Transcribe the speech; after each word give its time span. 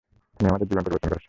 তুমি 0.39 0.47
আমাদের 0.49 0.67
জীবন 0.67 0.83
পরিবর্তন 0.83 1.01
করেছো। 1.03 1.19